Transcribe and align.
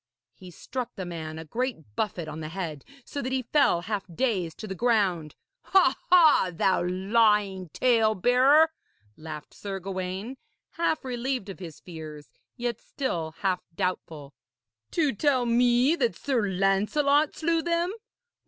He 0.33 0.49
struck 0.49 0.95
the 0.95 1.05
man 1.05 1.37
a 1.37 1.45
great 1.45 1.95
buffet 1.95 2.27
on 2.27 2.39
the 2.39 2.49
head, 2.49 2.83
so 3.05 3.21
that 3.21 3.31
he 3.31 3.43
fell 3.43 3.81
half 3.81 4.03
dazed 4.11 4.57
to 4.57 4.67
the 4.67 4.73
ground. 4.73 5.35
'Ha! 5.65 5.95
ha! 6.09 6.49
thou 6.51 6.81
lying 6.83 7.69
talebearer!' 7.69 8.71
laughed 9.15 9.53
Sir 9.53 9.79
Gawaine, 9.79 10.37
half 10.71 11.05
relieved 11.05 11.49
of 11.49 11.59
his 11.59 11.79
fears, 11.81 12.31
yet 12.57 12.79
still 12.81 13.35
half 13.41 13.61
doubtful. 13.75 14.33
'To 14.89 15.13
tell 15.13 15.45
me 15.45 15.95
that 15.95 16.15
Sir 16.15 16.49
Lancelot 16.49 17.35
slew 17.35 17.61
them! 17.61 17.93